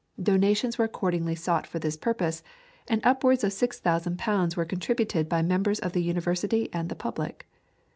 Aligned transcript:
Donations 0.19 0.79
were 0.79 0.85
accordingly 0.85 1.35
sought 1.35 1.67
for 1.67 1.77
this 1.77 1.95
purpose, 1.95 2.41
and 2.87 3.05
upwards 3.05 3.43
of 3.43 3.53
6,000 3.53 4.17
pounds 4.17 4.57
were 4.57 4.65
contributed 4.65 5.29
by 5.29 5.43
members 5.43 5.77
of 5.77 5.93
the 5.93 6.01
University 6.01 6.69
and 6.73 6.89
the 6.89 6.95
public. 6.95 7.47